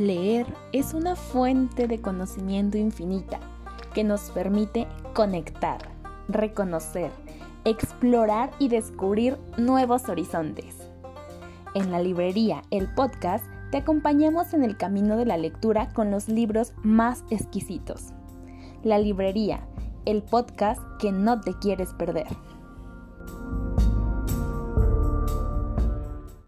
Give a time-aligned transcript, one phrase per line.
[0.00, 3.38] Leer es una fuente de conocimiento infinita
[3.92, 5.76] que nos permite conectar,
[6.26, 7.10] reconocer,
[7.66, 10.74] explorar y descubrir nuevos horizontes.
[11.74, 16.28] En la librería El Podcast te acompañamos en el camino de la lectura con los
[16.28, 18.14] libros más exquisitos.
[18.82, 19.60] La librería,
[20.06, 22.26] el podcast que no te quieres perder.